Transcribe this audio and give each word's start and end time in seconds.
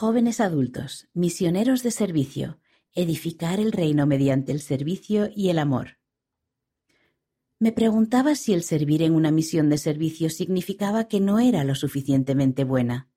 Jóvenes 0.00 0.38
adultos, 0.38 1.08
misioneros 1.12 1.82
de 1.82 1.90
servicio, 1.90 2.60
edificar 2.94 3.58
el 3.58 3.72
reino 3.72 4.06
mediante 4.06 4.52
el 4.52 4.60
servicio 4.60 5.28
y 5.34 5.48
el 5.48 5.58
amor. 5.58 5.98
Me 7.58 7.72
preguntaba 7.72 8.36
si 8.36 8.52
el 8.54 8.62
servir 8.62 9.02
en 9.02 9.12
una 9.12 9.32
misión 9.32 9.68
de 9.68 9.76
servicio 9.76 10.30
significaba 10.30 11.08
que 11.08 11.18
no 11.18 11.40
era 11.40 11.64
lo 11.64 11.74
suficientemente 11.74 12.62
buena. 12.62 13.08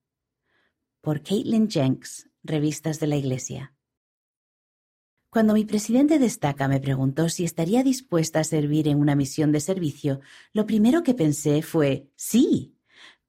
Por 1.02 1.22
Caitlin 1.22 1.70
Jenks, 1.70 2.32
Revistas 2.42 3.00
de 3.00 3.06
la 3.06 3.18
Iglesia. 3.18 3.76
Cuando 5.30 5.54
mi 5.54 5.66
presidente 5.66 6.18
destaca 6.18 6.68
me 6.68 6.80
preguntó 6.80 7.30
si 7.30 7.44
estaría 7.44 7.84
dispuesta 7.84 8.40
a 8.40 8.44
servir 8.44 8.88
en 8.88 8.98
una 8.98 9.14
misión 9.14 9.52
de 9.52 9.60
servicio, 9.60 10.20
lo 10.52 10.66
primero 10.66 11.04
que 11.04 11.14
pensé 11.14 11.62
fue 11.62 12.10
sí. 12.16 12.76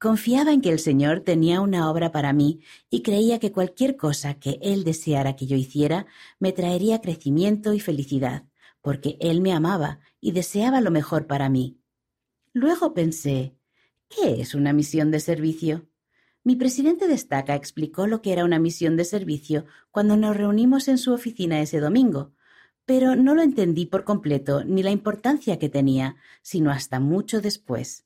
Confiaba 0.03 0.51
en 0.51 0.59
que 0.59 0.69
el 0.69 0.79
Señor 0.79 1.21
tenía 1.21 1.61
una 1.61 1.89
obra 1.89 2.11
para 2.11 2.33
mí 2.33 2.59
y 2.89 3.03
creía 3.03 3.39
que 3.39 3.53
cualquier 3.53 3.95
cosa 3.95 4.33
que 4.33 4.59
Él 4.61 4.83
deseara 4.83 5.37
que 5.37 5.45
yo 5.45 5.55
hiciera 5.55 6.07
me 6.39 6.51
traería 6.51 6.99
crecimiento 6.99 7.71
y 7.71 7.79
felicidad, 7.79 8.43
porque 8.81 9.15
Él 9.21 9.39
me 9.39 9.53
amaba 9.53 10.01
y 10.19 10.33
deseaba 10.33 10.81
lo 10.81 10.91
mejor 10.91 11.25
para 11.25 11.47
mí. 11.47 11.79
Luego 12.51 12.93
pensé, 12.93 13.55
¿qué 14.09 14.41
es 14.41 14.55
una 14.55 14.73
misión 14.73 15.09
de 15.09 15.21
servicio? 15.21 15.87
Mi 16.43 16.57
presidente 16.57 17.07
destaca 17.07 17.55
explicó 17.55 18.05
lo 18.05 18.21
que 18.21 18.33
era 18.33 18.43
una 18.43 18.59
misión 18.59 18.97
de 18.97 19.05
servicio 19.05 19.67
cuando 19.89 20.17
nos 20.17 20.35
reunimos 20.35 20.89
en 20.89 20.97
su 20.97 21.13
oficina 21.13 21.61
ese 21.61 21.79
domingo, 21.79 22.33
pero 22.83 23.15
no 23.15 23.35
lo 23.35 23.41
entendí 23.41 23.85
por 23.85 24.03
completo 24.03 24.65
ni 24.65 24.83
la 24.83 24.91
importancia 24.91 25.57
que 25.59 25.69
tenía, 25.69 26.17
sino 26.41 26.71
hasta 26.71 26.99
mucho 26.99 27.39
después. 27.39 28.02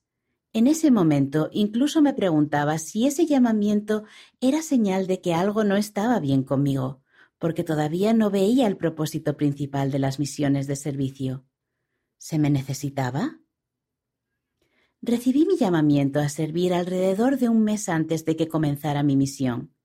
En 0.58 0.66
ese 0.66 0.90
momento 0.90 1.52
incluso 1.54 2.02
me 2.02 2.16
preguntaba 2.16 2.80
si 2.80 3.06
ese 3.06 3.28
llamamiento 3.28 4.06
era 4.42 4.64
señal 4.64 5.06
de 5.06 5.22
que 5.22 5.36
algo 5.36 5.64
no 5.64 5.76
estaba 5.76 6.20
bien 6.20 6.42
conmigo, 6.42 7.04
porque 7.38 7.64
todavía 7.64 8.12
no 8.12 8.32
veía 8.32 8.66
el 8.66 8.76
propósito 8.76 9.38
principal 9.38 9.92
de 9.92 10.00
las 10.00 10.18
misiones 10.18 10.66
de 10.66 10.76
servicio. 10.76 11.46
¿Se 12.18 12.40
me 12.40 12.50
necesitaba? 12.50 13.40
Recibí 15.00 15.46
mi 15.46 15.58
llamamiento 15.58 16.20
a 16.20 16.28
servir 16.28 16.74
alrededor 16.74 17.38
de 17.38 17.50
un 17.50 17.64
mes 17.64 17.88
antes 17.88 18.26
de 18.26 18.36
que 18.36 18.48
comenzara 18.48 19.04
mi 19.04 19.16
misión. 19.16 19.77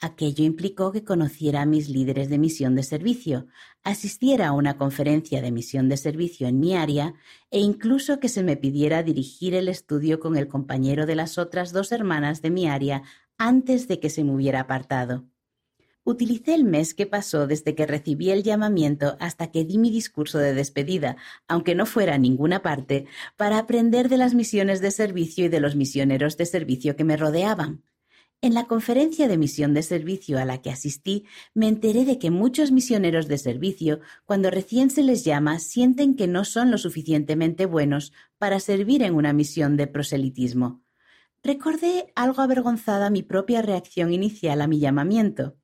Aquello 0.00 0.44
implicó 0.44 0.92
que 0.92 1.02
conociera 1.02 1.62
a 1.62 1.66
mis 1.66 1.88
líderes 1.88 2.28
de 2.28 2.38
misión 2.38 2.76
de 2.76 2.84
servicio, 2.84 3.48
asistiera 3.82 4.48
a 4.48 4.52
una 4.52 4.76
conferencia 4.76 5.42
de 5.42 5.50
misión 5.50 5.88
de 5.88 5.96
servicio 5.96 6.46
en 6.46 6.60
mi 6.60 6.76
área 6.76 7.14
e 7.50 7.58
incluso 7.58 8.20
que 8.20 8.28
se 8.28 8.44
me 8.44 8.56
pidiera 8.56 9.02
dirigir 9.02 9.54
el 9.54 9.68
estudio 9.68 10.20
con 10.20 10.36
el 10.36 10.46
compañero 10.46 11.04
de 11.04 11.16
las 11.16 11.36
otras 11.36 11.72
dos 11.72 11.90
hermanas 11.90 12.42
de 12.42 12.50
mi 12.50 12.68
área 12.68 13.02
antes 13.38 13.88
de 13.88 13.98
que 13.98 14.08
se 14.08 14.22
me 14.22 14.32
hubiera 14.32 14.60
apartado. 14.60 15.24
Utilicé 16.04 16.54
el 16.54 16.64
mes 16.64 16.94
que 16.94 17.06
pasó 17.06 17.48
desde 17.48 17.74
que 17.74 17.84
recibí 17.84 18.30
el 18.30 18.44
llamamiento 18.44 19.16
hasta 19.18 19.50
que 19.50 19.64
di 19.64 19.78
mi 19.78 19.90
discurso 19.90 20.38
de 20.38 20.54
despedida, 20.54 21.16
aunque 21.48 21.74
no 21.74 21.86
fuera 21.86 22.14
a 22.14 22.18
ninguna 22.18 22.62
parte, 22.62 23.06
para 23.36 23.58
aprender 23.58 24.08
de 24.08 24.16
las 24.16 24.32
misiones 24.32 24.80
de 24.80 24.92
servicio 24.92 25.46
y 25.46 25.48
de 25.48 25.60
los 25.60 25.74
misioneros 25.74 26.36
de 26.36 26.46
servicio 26.46 26.94
que 26.94 27.04
me 27.04 27.16
rodeaban. 27.16 27.82
En 28.40 28.54
la 28.54 28.66
conferencia 28.66 29.26
de 29.26 29.36
misión 29.36 29.74
de 29.74 29.82
servicio 29.82 30.38
a 30.38 30.44
la 30.44 30.62
que 30.62 30.70
asistí, 30.70 31.24
me 31.54 31.66
enteré 31.66 32.04
de 32.04 32.20
que 32.20 32.30
muchos 32.30 32.70
misioneros 32.70 33.26
de 33.26 33.36
servicio, 33.36 33.98
cuando 34.26 34.48
recién 34.48 34.90
se 34.90 35.02
les 35.02 35.24
llama, 35.24 35.58
sienten 35.58 36.14
que 36.14 36.28
no 36.28 36.44
son 36.44 36.70
lo 36.70 36.78
suficientemente 36.78 37.66
buenos 37.66 38.12
para 38.38 38.60
servir 38.60 39.02
en 39.02 39.16
una 39.16 39.32
misión 39.32 39.76
de 39.76 39.88
proselitismo. 39.88 40.84
Recordé 41.42 42.12
algo 42.14 42.40
avergonzada 42.40 43.10
mi 43.10 43.24
propia 43.24 43.60
reacción 43.60 44.12
inicial 44.12 44.60
a 44.60 44.68
mi 44.68 44.78
llamamiento. 44.78 45.56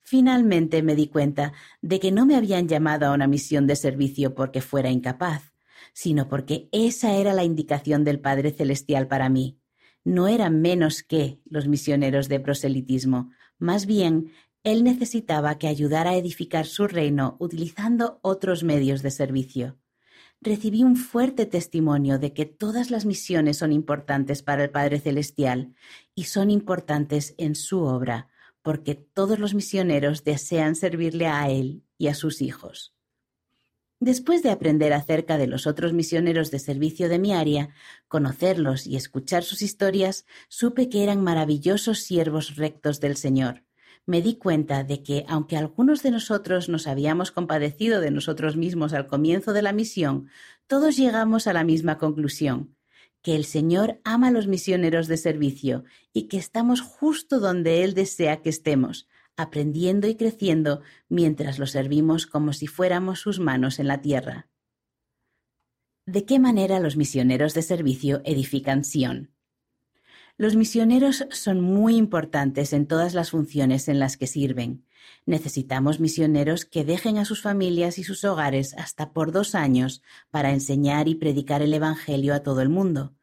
Finalmente 0.00 0.82
me 0.82 0.94
di 0.94 1.08
cuenta 1.08 1.54
de 1.80 2.00
que 2.00 2.12
no 2.12 2.26
me 2.26 2.36
habían 2.36 2.68
llamado 2.68 3.06
a 3.06 3.12
una 3.12 3.28
misión 3.28 3.66
de 3.66 3.76
servicio 3.76 4.34
porque 4.34 4.60
fuera 4.60 4.90
incapaz, 4.90 5.54
sino 5.94 6.28
porque 6.28 6.68
esa 6.70 7.14
era 7.14 7.32
la 7.32 7.44
indicación 7.44 8.04
del 8.04 8.20
Padre 8.20 8.50
Celestial 8.50 9.08
para 9.08 9.30
mí 9.30 9.59
no 10.04 10.28
eran 10.28 10.60
menos 10.60 11.02
que 11.02 11.40
los 11.44 11.68
misioneros 11.68 12.28
de 12.28 12.40
proselitismo, 12.40 13.30
más 13.58 13.86
bien 13.86 14.32
él 14.62 14.84
necesitaba 14.84 15.58
que 15.58 15.68
ayudara 15.68 16.10
a 16.10 16.16
edificar 16.16 16.66
su 16.66 16.86
reino 16.86 17.36
utilizando 17.38 18.18
otros 18.22 18.62
medios 18.62 19.02
de 19.02 19.10
servicio. 19.10 19.78
Recibí 20.42 20.84
un 20.84 20.96
fuerte 20.96 21.46
testimonio 21.46 22.18
de 22.18 22.32
que 22.32 22.46
todas 22.46 22.90
las 22.90 23.04
misiones 23.04 23.58
son 23.58 23.72
importantes 23.72 24.42
para 24.42 24.64
el 24.64 24.70
Padre 24.70 25.00
Celestial 25.00 25.74
y 26.14 26.24
son 26.24 26.50
importantes 26.50 27.34
en 27.36 27.54
su 27.54 27.80
obra, 27.80 28.28
porque 28.62 28.94
todos 28.94 29.38
los 29.38 29.54
misioneros 29.54 30.24
desean 30.24 30.76
servirle 30.76 31.26
a 31.26 31.50
Él 31.50 31.84
y 31.98 32.08
a 32.08 32.14
sus 32.14 32.40
hijos. 32.42 32.94
Después 34.00 34.42
de 34.42 34.50
aprender 34.50 34.94
acerca 34.94 35.36
de 35.36 35.46
los 35.46 35.66
otros 35.66 35.92
misioneros 35.92 36.50
de 36.50 36.58
servicio 36.58 37.10
de 37.10 37.18
mi 37.18 37.34
área, 37.34 37.68
conocerlos 38.08 38.86
y 38.86 38.96
escuchar 38.96 39.44
sus 39.44 39.60
historias, 39.60 40.24
supe 40.48 40.88
que 40.88 41.02
eran 41.02 41.22
maravillosos 41.22 41.98
siervos 41.98 42.56
rectos 42.56 43.00
del 43.00 43.18
Señor. 43.18 43.62
Me 44.06 44.22
di 44.22 44.36
cuenta 44.36 44.84
de 44.84 45.02
que, 45.02 45.26
aunque 45.28 45.58
algunos 45.58 46.02
de 46.02 46.12
nosotros 46.12 46.70
nos 46.70 46.86
habíamos 46.86 47.30
compadecido 47.30 48.00
de 48.00 48.10
nosotros 48.10 48.56
mismos 48.56 48.94
al 48.94 49.06
comienzo 49.06 49.52
de 49.52 49.60
la 49.60 49.74
misión, 49.74 50.30
todos 50.66 50.96
llegamos 50.96 51.46
a 51.46 51.52
la 51.52 51.62
misma 51.62 51.98
conclusión 51.98 52.74
que 53.22 53.36
el 53.36 53.44
Señor 53.44 54.00
ama 54.04 54.28
a 54.28 54.30
los 54.30 54.46
misioneros 54.46 55.06
de 55.06 55.16
servicio 55.16 55.84
y 56.12 56.28
que 56.28 56.38
estamos 56.38 56.80
justo 56.80 57.38
donde 57.38 57.84
Él 57.84 57.94
desea 57.94 58.40
que 58.40 58.48
estemos, 58.48 59.08
aprendiendo 59.36 60.06
y 60.08 60.14
creciendo 60.14 60.82
mientras 61.08 61.58
lo 61.58 61.66
servimos 61.66 62.26
como 62.26 62.52
si 62.52 62.66
fuéramos 62.66 63.20
sus 63.20 63.40
manos 63.40 63.78
en 63.78 63.88
la 63.88 64.00
tierra. 64.00 64.48
¿De 66.06 66.24
qué 66.24 66.38
manera 66.38 66.80
los 66.80 66.96
misioneros 66.96 67.54
de 67.54 67.62
servicio 67.62 68.20
edifican 68.24 68.84
Sion? 68.84 69.30
Los 70.36 70.56
misioneros 70.56 71.26
son 71.30 71.60
muy 71.60 71.96
importantes 71.96 72.72
en 72.72 72.86
todas 72.86 73.12
las 73.12 73.30
funciones 73.30 73.88
en 73.88 73.98
las 73.98 74.16
que 74.16 74.26
sirven. 74.26 74.86
Necesitamos 75.26 76.00
misioneros 76.00 76.64
que 76.64 76.84
dejen 76.84 77.18
a 77.18 77.26
sus 77.26 77.42
familias 77.42 77.98
y 77.98 78.04
sus 78.04 78.24
hogares 78.24 78.74
hasta 78.78 79.12
por 79.12 79.32
dos 79.32 79.54
años 79.54 80.02
para 80.30 80.50
enseñar 80.50 81.08
y 81.08 81.14
predicar 81.14 81.60
el 81.60 81.74
Evangelio 81.74 82.34
a 82.34 82.40
todo 82.40 82.62
el 82.62 82.70
mundo. 82.70 83.14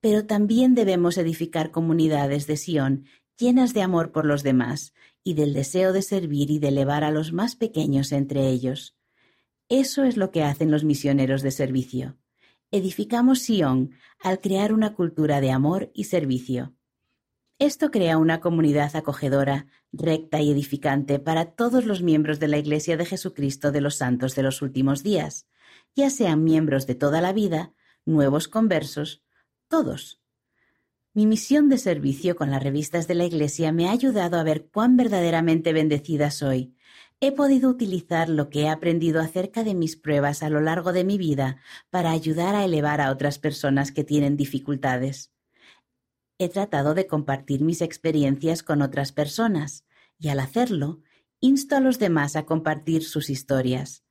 Pero 0.00 0.26
también 0.26 0.74
debemos 0.74 1.16
edificar 1.16 1.70
comunidades 1.70 2.46
de 2.46 2.58
Sion 2.58 3.06
llenas 3.38 3.74
de 3.74 3.82
amor 3.82 4.12
por 4.12 4.26
los 4.26 4.42
demás 4.42 4.92
y 5.26 5.34
del 5.34 5.54
deseo 5.54 5.92
de 5.92 6.02
servir 6.02 6.52
y 6.52 6.60
de 6.60 6.68
elevar 6.68 7.02
a 7.02 7.10
los 7.10 7.32
más 7.32 7.56
pequeños 7.56 8.12
entre 8.12 8.46
ellos. 8.46 8.94
Eso 9.68 10.04
es 10.04 10.16
lo 10.16 10.30
que 10.30 10.44
hacen 10.44 10.70
los 10.70 10.84
misioneros 10.84 11.42
de 11.42 11.50
servicio. 11.50 12.16
Edificamos 12.70 13.40
Sion 13.40 13.90
al 14.22 14.38
crear 14.38 14.72
una 14.72 14.94
cultura 14.94 15.40
de 15.40 15.50
amor 15.50 15.90
y 15.94 16.04
servicio. 16.04 16.76
Esto 17.58 17.90
crea 17.90 18.18
una 18.18 18.38
comunidad 18.38 18.94
acogedora, 18.94 19.66
recta 19.90 20.40
y 20.40 20.52
edificante 20.52 21.18
para 21.18 21.46
todos 21.46 21.86
los 21.86 22.02
miembros 22.02 22.38
de 22.38 22.46
la 22.46 22.58
Iglesia 22.58 22.96
de 22.96 23.04
Jesucristo 23.04 23.72
de 23.72 23.80
los 23.80 23.96
Santos 23.96 24.36
de 24.36 24.44
los 24.44 24.62
últimos 24.62 25.02
días, 25.02 25.48
ya 25.96 26.08
sean 26.08 26.44
miembros 26.44 26.86
de 26.86 26.94
toda 26.94 27.20
la 27.20 27.32
vida, 27.32 27.72
nuevos 28.04 28.46
conversos, 28.46 29.24
todos. 29.66 30.20
Mi 31.16 31.24
misión 31.24 31.70
de 31.70 31.78
servicio 31.78 32.36
con 32.36 32.50
las 32.50 32.62
revistas 32.62 33.08
de 33.08 33.14
la 33.14 33.24
Iglesia 33.24 33.72
me 33.72 33.88
ha 33.88 33.92
ayudado 33.92 34.38
a 34.38 34.42
ver 34.42 34.68
cuán 34.70 34.98
verdaderamente 34.98 35.72
bendecida 35.72 36.30
soy. 36.30 36.76
He 37.20 37.32
podido 37.32 37.70
utilizar 37.70 38.28
lo 38.28 38.50
que 38.50 38.64
he 38.64 38.68
aprendido 38.68 39.22
acerca 39.22 39.64
de 39.64 39.74
mis 39.74 39.96
pruebas 39.96 40.42
a 40.42 40.50
lo 40.50 40.60
largo 40.60 40.92
de 40.92 41.04
mi 41.04 41.16
vida 41.16 41.56
para 41.88 42.10
ayudar 42.10 42.54
a 42.54 42.66
elevar 42.66 43.00
a 43.00 43.10
otras 43.10 43.38
personas 43.38 43.92
que 43.92 44.04
tienen 44.04 44.36
dificultades. 44.36 45.32
He 46.36 46.50
tratado 46.50 46.92
de 46.92 47.06
compartir 47.06 47.62
mis 47.62 47.80
experiencias 47.80 48.62
con 48.62 48.82
otras 48.82 49.12
personas 49.12 49.86
y 50.18 50.28
al 50.28 50.38
hacerlo, 50.38 51.00
insto 51.40 51.76
a 51.76 51.80
los 51.80 51.98
demás 51.98 52.36
a 52.36 52.44
compartir 52.44 53.02
sus 53.02 53.30
historias. 53.30 54.04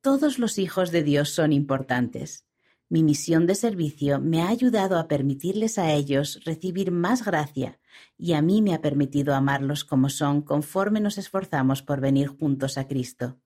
Todos 0.00 0.40
los 0.40 0.58
hijos 0.58 0.90
de 0.90 1.04
Dios 1.04 1.30
son 1.30 1.52
importantes. 1.52 2.44
Mi 2.92 3.04
misión 3.04 3.46
de 3.46 3.54
servicio 3.54 4.18
me 4.18 4.42
ha 4.42 4.48
ayudado 4.48 4.98
a 4.98 5.06
permitirles 5.06 5.78
a 5.78 5.92
ellos 5.92 6.40
recibir 6.44 6.90
más 6.90 7.24
gracia 7.24 7.78
y 8.18 8.32
a 8.32 8.42
mí 8.42 8.62
me 8.62 8.74
ha 8.74 8.80
permitido 8.80 9.32
amarlos 9.36 9.84
como 9.84 10.08
son 10.08 10.42
conforme 10.42 10.98
nos 10.98 11.16
esforzamos 11.16 11.82
por 11.82 12.00
venir 12.00 12.26
juntos 12.26 12.78
a 12.78 12.88
Cristo. 12.88 13.38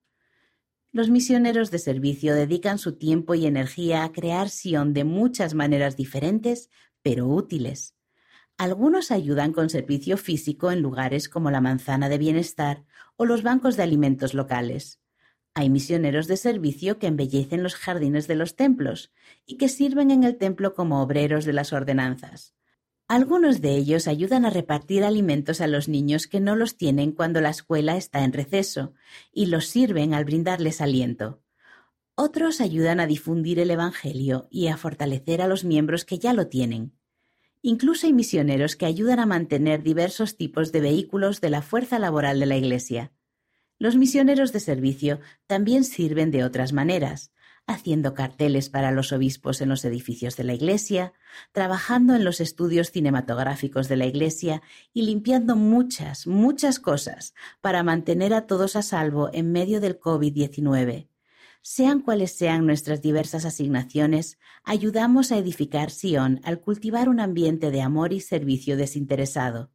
Los 0.93 1.11
misioneros 1.11 1.70
de 1.70 1.79
servicio 1.79 2.35
dedican 2.35 2.79
su 2.79 2.96
tiempo 2.96 3.35
y 3.35 3.44
energía 3.44 4.05
a 4.05 4.12
crear 4.12 4.49
Sion 4.49 4.94
de 4.94 5.05
muchas 5.05 5.52
maneras 5.52 5.94
diferentes, 5.94 6.70
pero 7.02 7.29
útiles. 7.29 7.94
Algunos 8.56 9.11
ayudan 9.11 9.52
con 9.52 9.69
servicio 9.69 10.17
físico 10.17 10.70
en 10.70 10.81
lugares 10.81 11.29
como 11.29 11.50
la 11.50 11.61
manzana 11.61 12.08
de 12.08 12.17
bienestar 12.17 12.87
o 13.17 13.26
los 13.26 13.43
bancos 13.43 13.76
de 13.76 13.82
alimentos 13.82 14.32
locales. 14.32 15.04
Hay 15.55 15.71
misioneros 15.71 16.27
de 16.27 16.37
servicio 16.37 16.99
que 16.99 17.06
embellecen 17.06 17.62
los 17.62 17.77
jardines 17.77 18.27
de 18.27 18.35
los 18.35 18.56
templos 18.56 19.12
y 19.47 19.56
que 19.56 19.69
sirven 19.69 20.11
en 20.11 20.25
el 20.25 20.37
templo 20.37 20.75
como 20.75 21.01
obreros 21.01 21.45
de 21.45 21.53
las 21.53 21.73
ordenanzas. 21.73 22.55
Algunos 23.06 23.61
de 23.61 23.77
ellos 23.77 24.09
ayudan 24.09 24.47
a 24.47 24.51
repartir 24.51 25.05
alimentos 25.05 25.61
a 25.61 25.69
los 25.69 25.89
niños 25.89 26.27
que 26.27 26.41
no 26.41 26.56
los 26.56 26.77
tienen 26.77 27.12
cuando 27.12 27.41
la 27.41 27.51
escuela 27.51 27.97
está 27.97 28.25
en 28.25 28.33
receso 28.33 28.95
y 29.33 29.47
los 29.47 29.67
sirven 29.67 30.12
al 30.12 30.25
brindarles 30.25 30.81
aliento. 30.81 31.41
Otros 32.17 32.61
ayudan 32.61 32.99
a 33.00 33.07
difundir 33.07 33.61
el 33.61 33.71
Evangelio 33.71 34.49
y 34.50 34.69
a 34.69 34.77
fortalecer 34.77 35.43
a 35.43 35.47
los 35.47 35.65
miembros 35.65 36.05
que 36.05 36.19
ya 36.19 36.33
lo 36.33 36.49
tienen. 36.49 36.99
Incluso 37.61 38.07
hay 38.07 38.12
misioneros 38.12 38.75
que 38.75 38.87
ayudan 38.87 39.21
a 39.21 39.27
mantener 39.27 39.83
diversos 39.83 40.37
tipos 40.37 40.73
de 40.73 40.81
vehículos 40.81 41.41
de 41.41 41.50
la 41.50 41.62
fuerza 41.62 41.99
laboral 41.99 42.41
de 42.41 42.47
la 42.47 42.57
Iglesia. 42.57 43.12
Los 43.79 43.97
misioneros 43.97 44.53
de 44.53 44.61
servicio 44.61 45.21
también 45.47 45.85
sirven 45.85 46.31
de 46.31 46.44
otras 46.44 46.73
maneras, 46.73 47.32
haciendo 47.67 48.15
carteles 48.15 48.69
para 48.69 48.91
los 48.91 49.12
obispos 49.12 49.61
en 49.61 49.69
los 49.69 49.85
edificios 49.85 50.37
de 50.37 50.44
la 50.44 50.55
Iglesia, 50.55 51.12
trabajando 51.53 52.15
en 52.15 52.25
los 52.25 52.41
estudios 52.41 52.91
cinematográficos 52.91 53.88
de 53.88 53.97
la 53.97 54.06
Iglesia 54.06 54.62
y 54.93 55.03
limpiando 55.03 55.56
muchas, 55.56 56.26
muchas 56.26 56.79
cosas 56.79 57.35
para 57.61 57.82
mantener 57.82 58.35
a 58.35 58.47
todos 58.47 58.76
a 58.76 58.82
salvo 58.82 59.31
en 59.32 59.53
medio 59.53 59.81
del 59.81 59.99
COVID-19 59.99 61.09
sean 61.67 62.00
cuales 62.00 62.32
sean 62.32 62.67
nuestras 62.67 63.00
diversas 63.00 63.47
asignaciones, 63.47 64.38
ayudamos 64.65 65.32
a 65.32 65.38
edificar 65.38 65.91
Sion 65.91 66.43
al 66.44 66.61
cultivar 66.61 67.09
un 67.09 67.21
ambiente 67.21 67.71
de 67.71 67.81
amor 67.81 68.12
y 68.12 68.21
servicio 68.21 68.76
desinteresado. 68.76 69.71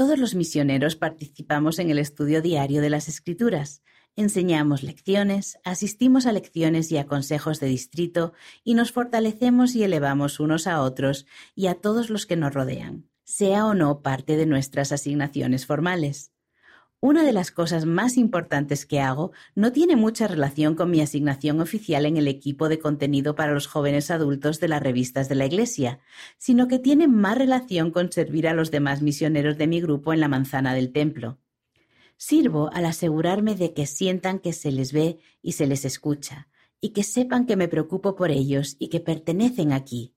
Todos 0.00 0.18
los 0.18 0.34
misioneros 0.34 0.96
participamos 0.96 1.78
en 1.78 1.90
el 1.90 1.98
estudio 1.98 2.40
diario 2.40 2.80
de 2.80 2.88
las 2.88 3.06
Escrituras, 3.06 3.82
enseñamos 4.16 4.82
lecciones, 4.82 5.58
asistimos 5.62 6.24
a 6.24 6.32
lecciones 6.32 6.90
y 6.90 6.96
a 6.96 7.04
consejos 7.04 7.60
de 7.60 7.66
distrito 7.66 8.32
y 8.64 8.72
nos 8.72 8.92
fortalecemos 8.92 9.74
y 9.74 9.84
elevamos 9.84 10.40
unos 10.40 10.66
a 10.66 10.80
otros 10.80 11.26
y 11.54 11.66
a 11.66 11.74
todos 11.74 12.08
los 12.08 12.24
que 12.24 12.36
nos 12.36 12.54
rodean, 12.54 13.10
sea 13.24 13.66
o 13.66 13.74
no 13.74 14.00
parte 14.00 14.38
de 14.38 14.46
nuestras 14.46 14.90
asignaciones 14.90 15.66
formales. 15.66 16.32
Una 17.02 17.24
de 17.24 17.32
las 17.32 17.50
cosas 17.50 17.86
más 17.86 18.18
importantes 18.18 18.84
que 18.84 19.00
hago 19.00 19.32
no 19.54 19.72
tiene 19.72 19.96
mucha 19.96 20.28
relación 20.28 20.74
con 20.74 20.90
mi 20.90 21.00
asignación 21.00 21.60
oficial 21.62 22.04
en 22.04 22.18
el 22.18 22.28
equipo 22.28 22.68
de 22.68 22.78
contenido 22.78 23.34
para 23.34 23.54
los 23.54 23.66
jóvenes 23.66 24.10
adultos 24.10 24.60
de 24.60 24.68
las 24.68 24.82
revistas 24.82 25.26
de 25.30 25.34
la 25.34 25.46
Iglesia, 25.46 26.00
sino 26.36 26.68
que 26.68 26.78
tiene 26.78 27.08
más 27.08 27.38
relación 27.38 27.90
con 27.90 28.12
servir 28.12 28.46
a 28.46 28.52
los 28.52 28.70
demás 28.70 29.00
misioneros 29.00 29.56
de 29.56 29.66
mi 29.66 29.80
grupo 29.80 30.12
en 30.12 30.20
la 30.20 30.28
manzana 30.28 30.74
del 30.74 30.92
templo. 30.92 31.38
Sirvo 32.18 32.68
al 32.74 32.84
asegurarme 32.84 33.54
de 33.54 33.72
que 33.72 33.86
sientan 33.86 34.38
que 34.38 34.52
se 34.52 34.70
les 34.70 34.92
ve 34.92 35.20
y 35.40 35.52
se 35.52 35.66
les 35.66 35.86
escucha, 35.86 36.48
y 36.82 36.90
que 36.90 37.02
sepan 37.02 37.46
que 37.46 37.56
me 37.56 37.68
preocupo 37.68 38.14
por 38.14 38.30
ellos 38.30 38.76
y 38.78 38.88
que 38.88 39.00
pertenecen 39.00 39.72
aquí. 39.72 40.14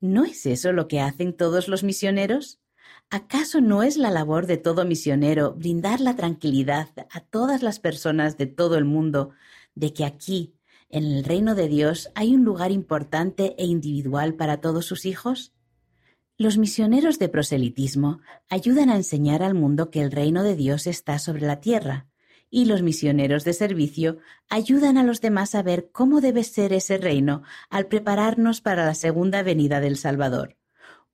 ¿No 0.00 0.26
es 0.26 0.44
eso 0.44 0.72
lo 0.72 0.88
que 0.88 1.00
hacen 1.00 1.34
todos 1.34 1.68
los 1.68 1.84
misioneros? 1.84 2.60
¿Acaso 3.08 3.60
no 3.60 3.84
es 3.84 3.96
la 3.96 4.10
labor 4.10 4.48
de 4.48 4.56
todo 4.56 4.84
misionero 4.84 5.54
brindar 5.54 6.00
la 6.00 6.16
tranquilidad 6.16 6.88
a 7.10 7.20
todas 7.20 7.62
las 7.62 7.78
personas 7.78 8.36
de 8.36 8.46
todo 8.46 8.76
el 8.76 8.84
mundo 8.84 9.30
de 9.76 9.92
que 9.92 10.04
aquí, 10.04 10.54
en 10.88 11.04
el 11.04 11.22
reino 11.22 11.54
de 11.54 11.68
Dios, 11.68 12.10
hay 12.16 12.34
un 12.34 12.44
lugar 12.44 12.72
importante 12.72 13.54
e 13.58 13.64
individual 13.64 14.34
para 14.34 14.60
todos 14.60 14.86
sus 14.86 15.06
hijos? 15.06 15.52
Los 16.36 16.58
misioneros 16.58 17.20
de 17.20 17.28
proselitismo 17.28 18.20
ayudan 18.48 18.90
a 18.90 18.96
enseñar 18.96 19.44
al 19.44 19.54
mundo 19.54 19.90
que 19.90 20.02
el 20.02 20.10
reino 20.10 20.42
de 20.42 20.56
Dios 20.56 20.88
está 20.88 21.20
sobre 21.20 21.46
la 21.46 21.60
tierra, 21.60 22.08
y 22.50 22.64
los 22.64 22.82
misioneros 22.82 23.44
de 23.44 23.52
servicio 23.52 24.18
ayudan 24.48 24.98
a 24.98 25.04
los 25.04 25.20
demás 25.20 25.54
a 25.54 25.62
ver 25.62 25.90
cómo 25.92 26.20
debe 26.20 26.42
ser 26.42 26.72
ese 26.72 26.98
reino 26.98 27.42
al 27.70 27.86
prepararnos 27.86 28.60
para 28.60 28.84
la 28.84 28.94
segunda 28.94 29.44
venida 29.44 29.80
del 29.80 29.96
Salvador 29.96 30.56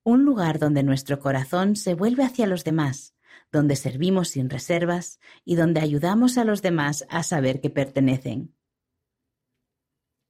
un 0.05 0.25
lugar 0.25 0.59
donde 0.59 0.83
nuestro 0.83 1.21
corazón 1.21 1.77
se 1.77 1.95
vuelve 1.95 2.25
hacia 2.25 2.47
los 2.47 2.65
demás, 2.65 3.15
donde 3.51 3.77
servimos 3.77 4.29
sin 4.29 4.51
reservas 4.51 5.21
y 5.45 5.55
donde 5.57 5.81
ayudamos 5.81 6.39
a 6.39 6.45
los 6.45 6.63
demás 6.63 7.07
a 7.09 7.23
saber 7.23 7.61
que 7.61 7.71
pertenecen. 7.71 8.55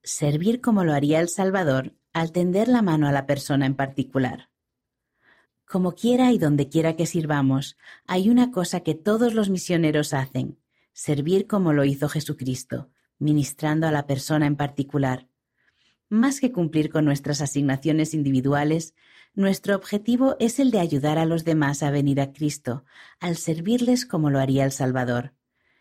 Servir 0.02 0.60
como 0.60 0.84
lo 0.84 0.92
haría 0.92 1.20
el 1.20 1.28
Salvador 1.28 1.94
al 2.12 2.32
tender 2.32 2.69
la 2.69 2.82
mano 2.82 3.06
a 3.08 3.12
la 3.12 3.26
persona 3.26 3.66
en 3.66 3.74
particular. 3.74 4.50
Como 5.64 5.94
quiera 5.94 6.32
y 6.32 6.38
donde 6.38 6.68
quiera 6.68 6.96
que 6.96 7.06
sirvamos, 7.06 7.78
hay 8.06 8.28
una 8.28 8.50
cosa 8.50 8.80
que 8.80 8.94
todos 8.94 9.32
los 9.32 9.48
misioneros 9.48 10.12
hacen, 10.12 10.58
servir 10.92 11.46
como 11.46 11.72
lo 11.72 11.84
hizo 11.84 12.08
Jesucristo, 12.08 12.90
ministrando 13.18 13.86
a 13.86 13.92
la 13.92 14.06
persona 14.06 14.46
en 14.46 14.56
particular. 14.56 15.28
Más 16.12 16.41
que 16.41 16.53
cumplir 16.53 16.91
con 16.91 17.06
nuestras 17.06 17.41
asignaciones 17.41 18.12
individuales, 18.12 18.94
nuestro 19.32 19.75
objetivo 19.75 20.37
es 20.41 20.59
el 20.59 20.70
de 20.70 20.79
ayudar 20.79 21.17
a 21.17 21.25
los 21.25 21.43
demás 21.43 21.82
a 21.82 21.91
venir 21.91 22.20
a 22.20 22.35
Cristo, 22.35 22.85
al 23.19 23.38
servirles 23.38 24.05
como 24.05 24.29
lo 24.29 24.38
haría 24.38 24.67
el 24.67 24.73
Salvador. 24.73 25.32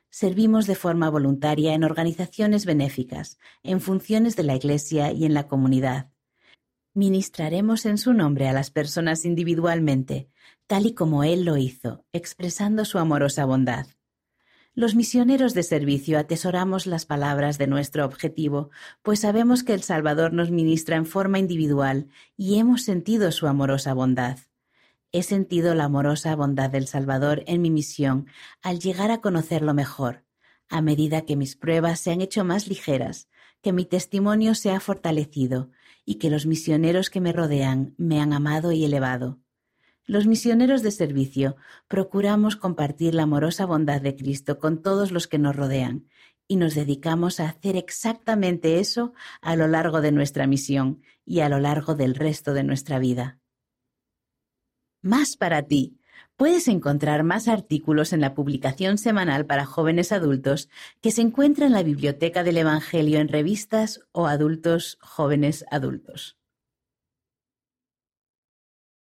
Servimos 0.10 0.68
de 0.68 0.75
forma 0.75 1.10
voluntaria 1.10 1.74
en 1.74 1.83
organizaciones 1.83 2.66
benéficas, 2.66 3.39
en 3.62 3.81
funciones 3.81 4.38
de 4.38 4.44
la 4.44 4.56
Iglesia 4.56 5.12
y 5.12 5.25
en 5.25 5.33
la 5.33 5.50
comunidad. 5.50 6.12
Ministraremos 6.94 7.86
en 7.86 7.98
su 7.98 8.13
nombre 8.13 8.48
a 8.48 8.54
las 8.54 8.72
personas 8.72 9.25
individualmente, 9.25 10.30
tal 10.66 10.86
y 10.86 10.94
como 10.94 11.25
Él 11.25 11.44
lo 11.44 11.57
hizo, 11.57 12.06
expresando 12.13 12.86
su 12.86 13.00
amorosa 13.00 13.44
bondad. 13.44 13.86
Los 14.73 14.95
misioneros 14.95 15.53
de 15.53 15.63
servicio 15.63 16.18
atesoramos 16.18 16.85
las 16.85 17.06
palabras 17.06 17.57
de 17.57 17.68
nuestro 17.68 18.06
objetivo, 18.06 18.69
pues 19.01 19.19
sabemos 19.19 19.63
que 19.63 19.73
el 19.73 19.83
Salvador 19.83 20.31
nos 20.31 20.50
ministra 20.50 20.95
en 20.95 21.06
forma 21.06 21.39
individual 21.39 22.07
y 22.38 22.57
hemos 22.57 22.83
sentido 22.83 23.33
su 23.33 23.47
amorosa 23.47 23.94
bondad. 23.94 24.39
He 25.12 25.23
sentido 25.23 25.75
la 25.75 25.85
amorosa 25.85 26.33
bondad 26.38 26.69
del 26.69 26.88
Salvador 26.88 27.44
en 27.47 27.62
mi 27.62 27.69
misión 27.69 28.27
al 28.62 28.79
llegar 28.79 29.12
a 29.12 29.19
conocerlo 29.19 29.73
mejor, 29.73 30.23
a 30.69 30.81
medida 30.81 31.25
que 31.25 31.35
mis 31.35 31.57
pruebas 31.57 32.00
se 32.00 32.12
han 32.12 32.21
hecho 32.21 32.45
más 32.45 32.69
ligeras, 32.69 33.27
que 33.62 33.73
mi 33.73 33.83
testimonio 33.83 34.56
se 34.56 34.71
ha 34.71 34.79
fortalecido 34.79 35.69
y 36.06 36.15
que 36.15 36.29
los 36.29 36.45
misioneros 36.45 37.09
que 37.09 37.19
me 37.19 37.33
rodean 37.33 37.94
me 37.97 38.21
han 38.21 38.31
amado 38.31 38.71
y 38.71 38.85
elevado. 38.85 39.38
Los 40.06 40.25
misioneros 40.25 40.81
de 40.81 40.92
servicio 40.92 41.56
procuramos 41.88 42.56
compartir 42.56 43.13
la 43.13 43.24
amorosa 43.24 43.65
bondad 43.65 44.01
de 44.01 44.15
Cristo 44.15 44.59
con 44.59 44.81
todos 44.81 45.12
los 45.12 45.27
que 45.27 45.38
nos 45.38 45.56
rodean 45.56 46.07
y 46.48 46.57
nos 46.57 46.75
dedicamos 46.75 47.39
a 47.39 47.48
hacer 47.48 47.77
exactamente 47.77 48.80
eso 48.80 49.13
a 49.42 49.56
lo 49.56 49.68
largo 49.68 50.01
de 50.01 50.12
nuestra 50.12 50.48
misión 50.48 51.01
y 51.24 51.39
a 51.39 51.50
lo 51.50 51.59
largo 51.59 51.95
del 51.95 52.15
resto 52.15 52.53
de 52.53 52.63
nuestra 52.63 53.00
vida. 53.00 53.39
Más 55.01 55.38
para 55.38 55.63
ti. 55.63 55.98
Puedes 56.36 56.68
encontrar 56.68 57.24
más 57.24 57.47
artículos 57.47 58.13
en 58.13 58.21
la 58.21 58.33
publicación 58.33 58.97
semanal 58.97 59.45
para 59.45 59.66
jóvenes 59.66 60.11
adultos 60.11 60.69
que 60.99 61.11
se 61.11 61.21
encuentra 61.21 61.68
en 61.68 61.71
la 61.71 61.83
Biblioteca 61.83 62.44
del 62.44 62.57
Evangelio 62.57 63.19
en 63.19 63.28
revistas 63.28 64.02
o 64.11 64.28
adultos 64.28 64.97
jóvenes 65.02 65.66
adultos. 65.71 66.41